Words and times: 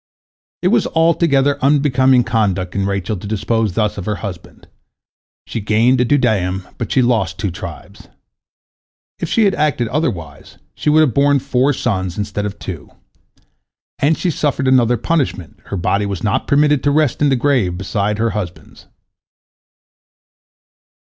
It 0.63 0.69
was 0.69 0.87
altogether 0.87 1.63
unbecoming 1.63 2.23
conduct 2.23 2.73
in 2.73 2.87
Rachel 2.87 3.15
to 3.17 3.27
dispose 3.27 3.73
thus 3.73 3.99
of 3.99 4.07
her 4.07 4.15
husband. 4.25 4.67
She 5.45 5.61
gained 5.61 5.99
the 5.99 6.05
dudaim, 6.05 6.67
but 6.79 6.91
she 6.91 7.03
lost 7.03 7.37
two 7.37 7.51
tribes. 7.51 8.07
If 9.19 9.29
she 9.29 9.45
had 9.45 9.53
acted 9.53 9.87
otherwise, 9.89 10.57
she 10.73 10.89
would 10.89 11.01
have 11.01 11.13
borne 11.13 11.37
four 11.37 11.71
sons 11.71 12.17
instead 12.17 12.47
of 12.47 12.57
two. 12.57 12.89
And 13.99 14.17
she 14.17 14.31
suffered 14.31 14.67
another 14.67 14.97
punishment, 14.97 15.59
her 15.65 15.77
body 15.77 16.07
was 16.07 16.23
not 16.23 16.47
permitted 16.47 16.81
to 16.85 16.89
rest 16.89 17.21
in 17.21 17.29
the 17.29 17.35
grave 17.35 17.77
beside 17.77 18.17
her 18.17 18.31
husband's. 18.31 18.87